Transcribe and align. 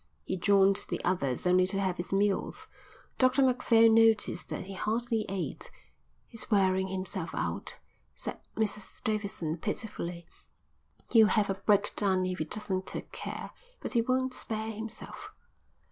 He 0.23 0.35
joined 0.35 0.77
the 0.89 0.99
others 1.05 1.45
only 1.45 1.67
to 1.67 1.79
have 1.79 1.97
his 1.97 2.11
meals. 2.11 2.67
Dr 3.19 3.43
Macphail 3.43 3.91
noticed 3.93 4.49
that 4.49 4.65
he 4.65 4.73
hardly 4.73 5.27
ate. 5.29 5.69
"He's 6.25 6.49
wearing 6.49 6.87
himself 6.87 7.35
out," 7.35 7.77
said 8.15 8.39
Mrs 8.57 9.03
Davidson 9.03 9.57
pitifully. 9.57 10.25
"He'll 11.11 11.27
have 11.27 11.51
a 11.51 11.53
breakdown 11.53 12.25
if 12.25 12.39
he 12.39 12.45
doesn't 12.45 12.87
take 12.87 13.11
care, 13.11 13.51
but 13.79 13.93
he 13.93 14.01
won't 14.01 14.33
spare 14.33 14.71
himself." 14.71 15.33